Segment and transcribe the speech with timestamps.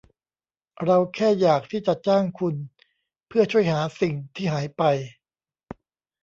[0.85, 2.55] เราแค่อยากที่จะจ้างคุณ
[3.27, 4.83] เพื่อช่วยหาสิ่งที่หายไป